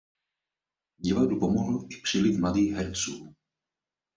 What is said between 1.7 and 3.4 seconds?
i příliv mladých herců.